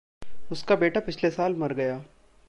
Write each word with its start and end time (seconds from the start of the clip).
उसका 0.51 0.75
बेटा 0.75 0.99
पिछले 0.99 1.29
साल 1.29 1.55
मर 1.55 1.73
गया। 1.73 2.03